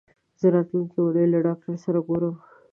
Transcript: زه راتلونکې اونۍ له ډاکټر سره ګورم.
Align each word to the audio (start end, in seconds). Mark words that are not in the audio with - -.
زه 0.39 0.47
راتلونکې 0.55 0.97
اونۍ 1.01 1.25
له 1.33 1.39
ډاکټر 1.45 1.75
سره 1.85 1.99
ګورم. 2.07 2.35